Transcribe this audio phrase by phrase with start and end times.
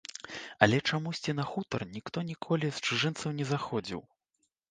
[0.65, 4.01] Але чамусьці на хутар ніхто ніколі з чужынцаў не заходзіў.